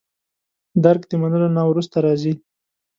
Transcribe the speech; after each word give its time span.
درک 0.83 1.01
د 1.07 1.11
منلو 1.21 1.47
نه 1.57 1.63
وروسته 1.69 1.95
راځي. 2.05 2.33